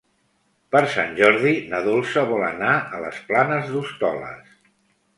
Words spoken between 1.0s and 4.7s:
Jordi na Dolça vol anar a les Planes d'Hostoles.